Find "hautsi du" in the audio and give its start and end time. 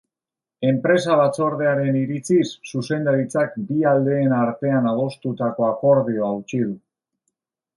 6.33-6.75